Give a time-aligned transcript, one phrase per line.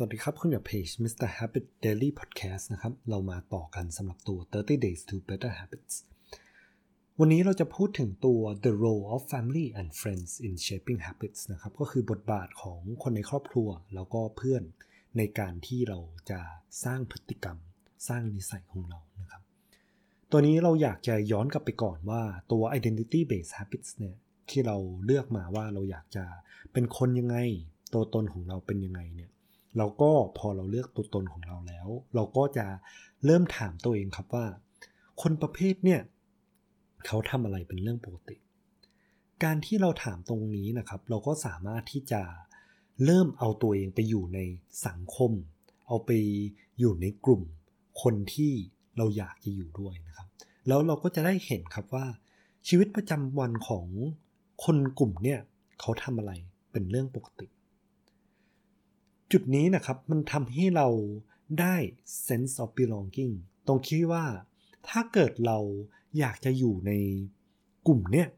[0.00, 1.28] สวัสดีครับ คุณอยู่เพจ Mr.
[1.38, 5.94] Habit Daily Podcast นะครับ เรามาต่อกันสำหรับตัว 30 Days to Better Habits
[7.18, 14.62] วันนี้เราจะพูดถึงตัว The Role of Family and Friends in Shaping Habits นะครับ ก็คือบทบาทของคนในครอบครัว แล้วก็เพื่อน
[15.18, 15.98] ในการที่เรา
[16.30, 16.40] จะ
[16.84, 17.58] สร้างพฤติกรรม
[18.08, 19.42] สร้างนิสัยของเรานะครับ
[20.30, 22.22] ตัวนี้เราอยากจะย้อนกลับไปก่อนว่า
[22.52, 24.16] ตัว Identity Based Habits เนี่ย
[24.50, 26.24] ที่เราเลือกมาว่าเราอยากจะ
[26.72, 27.36] เป็นคนยังไง
[27.94, 29.30] ตัวตนของเราเป็นยังไงเนี่ย
[29.76, 32.66] เราก็พอเราเลือกตัวตนของเราแล้ว เราก็จะ
[33.24, 34.46] เริ่มถามตัวเองครับว่า
[35.22, 36.00] คนประเภทเนี่ย
[37.06, 38.36] เขาทำอะไรเป็นเรื่องปกติ
[39.44, 42.22] การที่เราถามตรงนี้นะครับ เราก็สามารถที่จะ
[43.04, 44.38] เริ่มเอาตัวเองไปอยู่ใน
[44.86, 45.32] สังคม
[45.86, 46.10] เอาไป
[46.78, 47.42] อยู่ในกลุ่ม
[48.02, 48.52] คนที่
[48.96, 50.28] เราอยากจะอยู่ด้วยนะครับ
[50.68, 52.06] แล้วเราก็จะได้เห็นครับว่า
[52.68, 53.86] ชีวิตประจำวันของ
[54.64, 55.40] คนกลุ่มเนี่ย
[55.80, 56.32] เขาทำอะไร
[56.72, 57.46] เป็นเรื่องปกติ
[59.32, 60.88] จุดนี้นะครับมันทำให้เรา
[61.60, 61.76] ได้
[62.26, 63.34] sense of belonging
[63.66, 64.24] ตรงที่ว่า
[64.88, 65.58] ถ้าเกิดเรา
[66.18, 66.92] อยากจะอยู่ใน
[67.86, 68.28] กลุ่มเนี่ย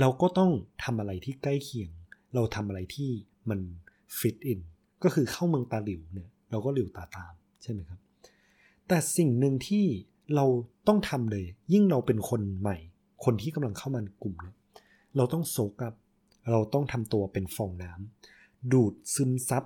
[0.00, 0.50] เราก็ต้อง
[0.84, 1.90] ทำอะไรที่ใกล้เคียง
[2.34, 3.10] เราทำอะไรที่
[3.50, 3.60] มัน
[4.18, 4.60] fit in
[5.02, 7.32] ก็คือเข้าเมืองตาหลิวเนี่ยเราก็หลิวตาตาม
[7.62, 8.00] ใช่ไหมครับ
[8.88, 9.84] แต่สิ่งหนึ่งที่
[10.34, 10.46] เรา
[10.88, 12.76] ต้องทำเลย ยิ่งเราเป็นคนใหม่
[13.24, 14.56] คนที่กำลังเข้ามากลุ่มเนี่ย
[15.16, 15.94] เราต้องโซกับ
[16.50, 19.64] เราต้องทำตัวเป็นฟองน้ำดูดซึมซับ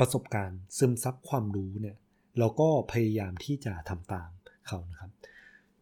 [0.00, 1.96] ประสบการณ์ซึมซับความรู้เนี่ย
[2.38, 4.30] เราก็พยายามที่จะทำตาม
[4.68, 5.10] เขานะครับ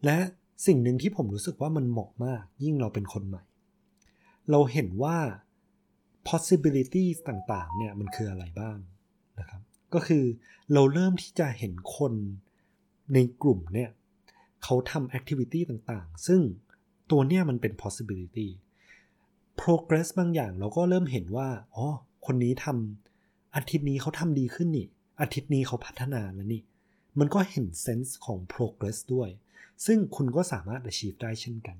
[0.05, 0.17] และ
[0.67, 3.43] สิ่งหนึ่งที่ผมรู้สึกว่ามันเหมาะมากยิ่งเราเป็นคนใหม่
[4.51, 5.17] เราเห็นว่า
[6.29, 8.77] possibilities ต่างๆเนี่ยมันคืออะไรบ้าง
[9.39, 9.61] นะครับ
[9.93, 10.23] ก็คือ
[10.73, 12.13] เราเริ่มที่จะเห็นคน
[13.13, 13.89] ในกลุ่มเนี่ย
[14.63, 16.41] เขาทำ activity ต่างๆ ซึ่ง
[17.11, 18.47] ตัวเนี้ยมันเป็น possibility
[19.61, 21.87] progress บางอย่างเราก็เริ่มเห็นว่า อ๋อ
[22.25, 23.10] คนนี้ทำ
[23.55, 24.87] อาทิตย์นี้เขาทำดีขึ้นนี่
[25.21, 26.61] อาทิตย์นี้เขาพัฒนาแล้วนี่
[27.19, 29.29] มันก็เห็นเซนส์ของ progress ด้วย
[29.85, 31.77] ซึ่งคุณก็สามารถ achieve ได้เช่นกัน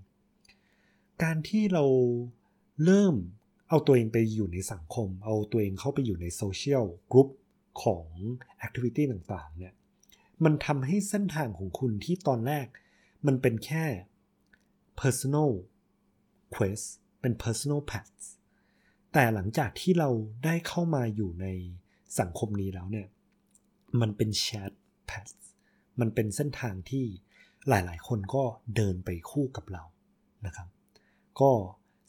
[1.23, 1.85] การที่เรา
[2.85, 3.15] เริ่ม
[3.69, 7.29] เอาตัวเองไปอยู่ในสังคม เอาตัวเองเข้าไปอยู่ในโซเชียลกรุ๊ป
[7.83, 8.05] ของ
[8.65, 9.73] activity ต่างๆ เนี่ย
[10.43, 12.67] มันทำให้เส้นทางของคุณที่ตอนแรก
[13.27, 13.85] มันเป็นแค่
[15.01, 15.51] personal
[16.53, 16.85] quest
[17.21, 18.19] เป็น personal path
[19.13, 20.09] แต่หลังจากที่เรา
[20.45, 21.47] ได้เข้ามาอยู่ใน
[22.19, 23.07] สังคมนี้แล้วเนี่ย
[24.01, 24.71] มันเป็นแชท
[25.07, 25.25] แพท
[25.99, 27.05] มันเป็นเส้นทางที่
[27.69, 28.43] หลายๆ คนก็
[28.75, 29.83] เดินไปคู่กับเรา
[30.45, 30.67] นะครับ
[31.39, 31.51] ก็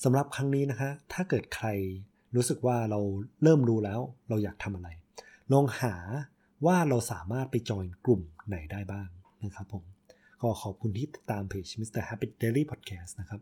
[0.04, 1.66] สำหรับครั้งนี้นะฮะถ้าเกิดใคร
[2.36, 3.00] รู้สึกว่าเรา
[3.42, 4.88] เริ่มรู้แล้วเราอยากทำอะไร
[5.52, 5.94] ลองหา
[6.66, 9.08] ว่าเราสามารถไปจอยกลุ่มไหนได้บ้าง
[9.44, 9.84] นะครับผม
[10.42, 12.02] ก็ขอบคุณที่ติดตามเพจ Mr.
[12.08, 13.40] Happy Daily Podcast นะครับ